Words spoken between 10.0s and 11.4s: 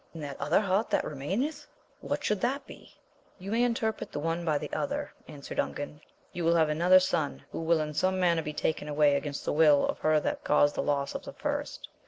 that caused the loss of the